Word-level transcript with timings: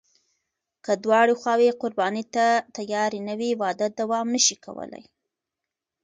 که 0.85 0.93
دواړه 1.03 1.33
خواوې 1.41 1.69
قرباني 1.81 2.23
ته 2.33 2.45
تیارې 2.77 3.19
نه 3.27 3.33
وي، 3.39 3.51
واده 3.61 3.87
دوام 3.99 4.27
نشي 4.35 4.57
کولی. 4.65 5.03